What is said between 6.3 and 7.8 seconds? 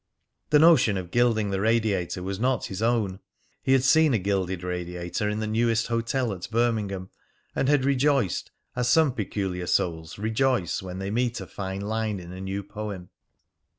at Birmingham, and